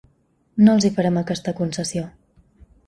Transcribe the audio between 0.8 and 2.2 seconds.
hi farem aquesta concessió.